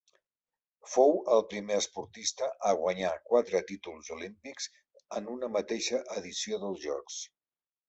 Fou 0.93 1.11
el 1.35 1.43
primer 1.51 1.77
esportista 1.81 2.47
a 2.69 2.71
guanyar 2.79 3.13
quatre 3.33 3.63
títols 3.73 4.11
olímpics 4.17 4.69
en 5.21 5.31
una 5.37 5.53
mateixa 5.59 6.03
edició 6.19 6.63
dels 6.67 6.85
Jocs. 6.91 7.23